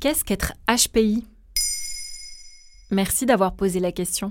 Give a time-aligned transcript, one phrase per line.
[0.00, 1.24] Qu'est-ce qu'être HPI
[2.92, 4.30] Merci d'avoir posé la question.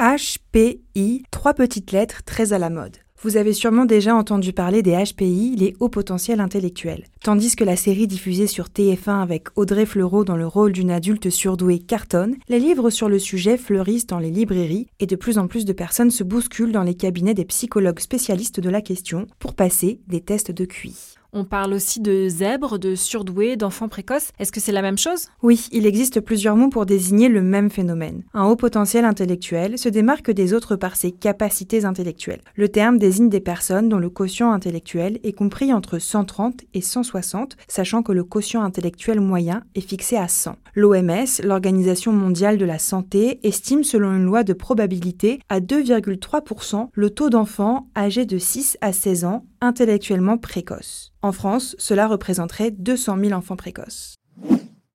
[0.00, 2.96] HPI, trois petites lettres très à la mode.
[3.20, 7.04] Vous avez sûrement déjà entendu parler des HPI, les hauts potentiels intellectuels.
[7.22, 11.28] Tandis que la série diffusée sur TF1 avec Audrey Fleurot dans le rôle d'une adulte
[11.28, 15.46] surdouée cartonne, les livres sur le sujet fleurissent dans les librairies et de plus en
[15.46, 19.54] plus de personnes se bousculent dans les cabinets des psychologues spécialistes de la question pour
[19.54, 20.96] passer des tests de QI.
[21.34, 24.32] On parle aussi de zèbres, de surdoués, d'enfants précoces.
[24.38, 25.28] Est-ce que c'est la même chose?
[25.42, 28.22] Oui, il existe plusieurs mots pour désigner le même phénomène.
[28.34, 32.42] Un haut potentiel intellectuel se démarque des autres par ses capacités intellectuelles.
[32.54, 37.56] Le terme désigne des personnes dont le quotient intellectuel est compris entre 130 et 160,
[37.66, 40.56] sachant que le quotient intellectuel moyen est fixé à 100.
[40.74, 47.08] L'OMS, l'Organisation mondiale de la santé, estime selon une loi de probabilité à 2,3% le
[47.08, 51.12] taux d'enfants âgés de 6 à 16 ans intellectuellement précoces.
[51.22, 54.16] En France, cela représenterait 200 000 enfants précoces.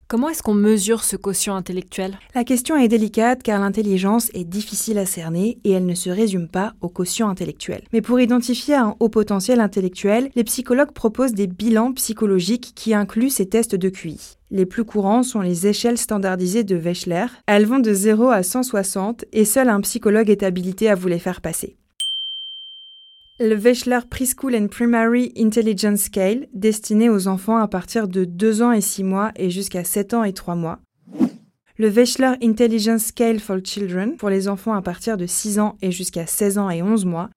[0.09, 2.17] Comment est-ce qu'on mesure ce quotient intellectuel?
[2.33, 6.47] La question est délicate car l'intelligence est difficile à cerner et elle ne se résume
[6.47, 7.81] pas au quotient intellectuel.
[7.91, 13.29] Mais pour identifier un haut potentiel intellectuel, les psychologues proposent des bilans psychologiques qui incluent
[13.29, 14.38] ces tests de QI.
[14.50, 17.25] Les plus courants sont les échelles standardisées de Wechsler.
[17.45, 21.19] Elles vont de 0 à 160 et seul un psychologue est habilité à vous les
[21.19, 21.75] faire passer.
[23.40, 28.72] Le Wechsler Preschool and Primary Intelligence Scale, destiné aux enfants à partir de 2 ans
[28.72, 30.80] et 6 mois et jusqu'à 7 ans et 3 mois.
[31.78, 35.92] Le Wechsler Intelligence Scale for Children, pour les enfants à partir de 6 ans et
[35.92, 37.30] jusqu'à 16 ans et 11 mois.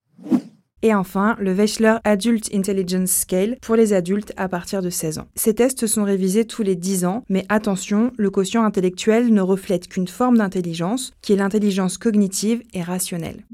[0.81, 5.27] Et enfin, le Wechsler Adult Intelligence Scale pour les adultes à partir de 16 ans.
[5.35, 9.87] Ces tests sont révisés tous les 10 ans, mais attention, le quotient intellectuel ne reflète
[9.87, 13.45] qu'une forme d'intelligence, qui est l'intelligence cognitive et rationnelle.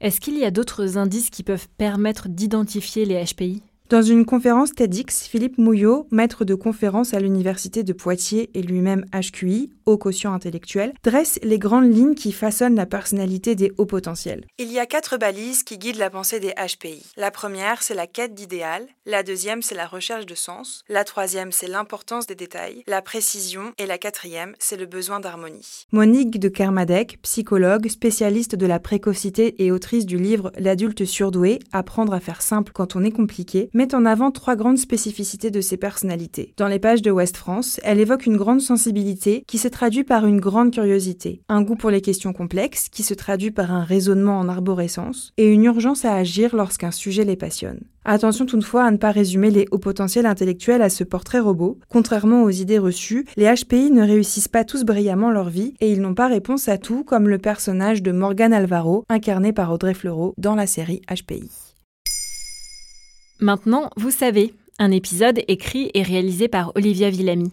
[0.00, 4.74] Est-ce qu'il y a d'autres indices qui peuvent permettre d'identifier les HPI dans une conférence
[4.74, 10.34] TEDx, Philippe Mouillot, maître de conférence à l'université de Poitiers et lui-même HQI, haut quotient
[10.34, 14.44] intellectuel, dresse les grandes lignes qui façonnent la personnalité des hauts potentiels.
[14.58, 17.04] Il y a quatre balises qui guident la pensée des HPI.
[17.16, 18.86] La première, c'est la quête d'idéal.
[19.06, 20.84] La deuxième, c'est la recherche de sens.
[20.88, 23.72] La troisième, c'est l'importance des détails, la précision.
[23.78, 25.86] Et la quatrième, c'est le besoin d'harmonie.
[25.92, 32.12] Monique de Kermadec, psychologue, spécialiste de la précocité et autrice du livre L'adulte surdoué, apprendre
[32.12, 35.78] à faire simple quand on est compliqué, met en avant trois grandes spécificités de ses
[35.78, 36.52] personnalités.
[36.58, 40.26] Dans les pages de West France, elle évoque une grande sensibilité qui se traduit par
[40.26, 44.40] une grande curiosité, un goût pour les questions complexes qui se traduit par un raisonnement
[44.40, 47.82] en arborescence et une urgence à agir lorsqu'un sujet les passionne.
[48.04, 51.78] Attention toutefois à ne pas résumer les hauts potentiels intellectuels à ce portrait robot.
[51.88, 56.00] Contrairement aux idées reçues, les HPI ne réussissent pas tous brillamment leur vie et ils
[56.00, 60.34] n'ont pas réponse à tout comme le personnage de Morgan Alvaro, incarné par Audrey Fleurot
[60.38, 61.48] dans la série HPI.
[63.38, 67.52] Maintenant, vous savez, un épisode écrit et réalisé par Olivia Villamy.